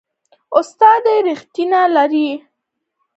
استاد 0.59 0.99
د 1.03 1.07
ریښتیا 1.27 1.81
لاره 1.95 2.09
ښيي. 2.25 2.35